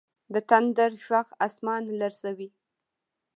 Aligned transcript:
د 0.33 0.35
تندر 0.49 0.91
ږغ 1.05 1.27
اسمان 1.47 1.83
لړزوي. 1.99 2.49